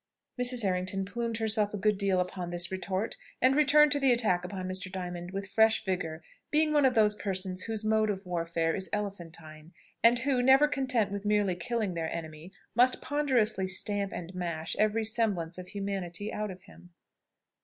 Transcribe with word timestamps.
Mrs. 0.39 0.65
Errington 0.65 1.05
plumed 1.05 1.37
herself 1.37 1.75
a 1.75 1.77
good 1.77 1.95
deal 1.99 2.19
upon 2.19 2.49
this 2.49 2.71
retort, 2.71 3.17
and 3.39 3.55
returned 3.55 3.91
to 3.91 3.99
the 3.99 4.11
attack 4.11 4.43
upon 4.43 4.67
Mr. 4.67 4.91
Diamond 4.91 5.29
with 5.29 5.45
fresh 5.45 5.85
vigour; 5.85 6.23
being 6.49 6.73
one 6.73 6.85
of 6.85 6.95
those 6.95 7.13
persons 7.13 7.61
whose 7.65 7.85
mode 7.85 8.09
of 8.09 8.25
warfare 8.25 8.75
is 8.75 8.89
elephantine, 8.91 9.73
and 10.03 10.17
who, 10.17 10.41
never 10.41 10.67
content 10.67 11.11
with 11.11 11.23
merely 11.23 11.53
killing 11.55 11.93
their 11.93 12.11
enemy, 12.11 12.51
must 12.73 12.99
ponderously 12.99 13.67
stamp 13.67 14.11
and 14.11 14.33
mash 14.33 14.75
every 14.79 15.03
semblance 15.03 15.59
of 15.59 15.67
humanity 15.67 16.33
out 16.33 16.49
of 16.49 16.63
him. 16.63 16.89